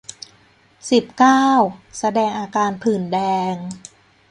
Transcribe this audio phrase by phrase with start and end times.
[0.91, 1.47] สิบเก้า
[1.99, 3.17] แสดงอาการผื่นแด
[3.53, 3.55] ง